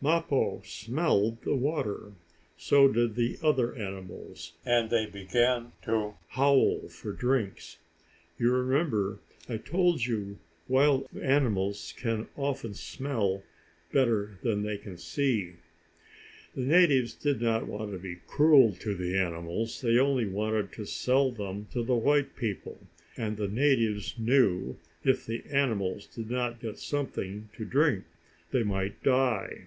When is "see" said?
14.98-15.54